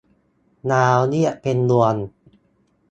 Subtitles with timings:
[0.71, 1.95] ดาวเรียกเป็นดวง